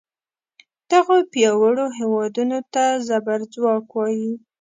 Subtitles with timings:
[0.91, 4.31] دغو پیاوړو هیوادونو ته زبر ځواک وایي.